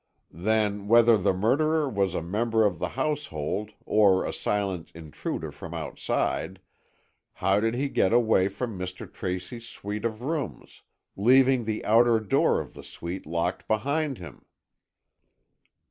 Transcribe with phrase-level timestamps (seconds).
[0.33, 5.75] "Then, whether the murderer was a member of the household, or a silent intruder from
[5.75, 6.59] outside,
[7.33, 9.05] how did he get away from Mr.
[9.05, 10.81] Tracy's suite of rooms,
[11.15, 14.43] leaving the outer door of the suite locked behind him?"